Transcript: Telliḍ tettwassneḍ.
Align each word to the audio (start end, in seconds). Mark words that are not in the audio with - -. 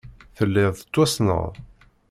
Telliḍ 0.37 0.71
tettwassneḍ. 0.75 1.53